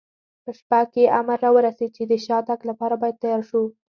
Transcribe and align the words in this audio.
په 0.43 0.51
شپه 0.57 0.79
کې 0.93 1.13
امر 1.19 1.37
را 1.43 1.49
ورسېد، 1.55 1.89
چې 1.97 2.03
د 2.07 2.13
شاتګ 2.25 2.59
لپاره 2.69 2.95
باید 3.01 3.19
تیار 3.21 3.41
شو. 3.49 3.63